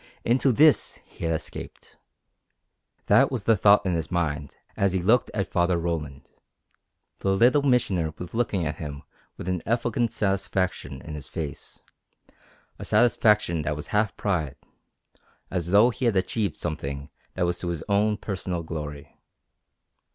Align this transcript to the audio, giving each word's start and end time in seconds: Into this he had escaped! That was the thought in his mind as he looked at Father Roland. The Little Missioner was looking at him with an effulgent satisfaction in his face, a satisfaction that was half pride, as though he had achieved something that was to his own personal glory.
Into 0.25 0.51
this 0.51 0.95
he 1.05 1.25
had 1.25 1.35
escaped! 1.35 1.95
That 3.05 3.31
was 3.31 3.43
the 3.43 3.55
thought 3.55 3.85
in 3.85 3.93
his 3.93 4.09
mind 4.09 4.57
as 4.75 4.93
he 4.93 4.99
looked 5.03 5.29
at 5.35 5.51
Father 5.51 5.77
Roland. 5.77 6.31
The 7.19 7.29
Little 7.35 7.61
Missioner 7.61 8.11
was 8.17 8.33
looking 8.33 8.65
at 8.65 8.77
him 8.77 9.03
with 9.37 9.47
an 9.47 9.61
effulgent 9.67 10.09
satisfaction 10.09 11.03
in 11.03 11.13
his 11.13 11.27
face, 11.27 11.83
a 12.79 12.83
satisfaction 12.83 13.61
that 13.61 13.75
was 13.75 13.87
half 13.93 14.17
pride, 14.17 14.55
as 15.51 15.69
though 15.69 15.91
he 15.91 16.05
had 16.05 16.17
achieved 16.17 16.55
something 16.55 17.11
that 17.35 17.45
was 17.45 17.59
to 17.59 17.67
his 17.67 17.83
own 17.87 18.17
personal 18.17 18.63
glory. 18.63 19.19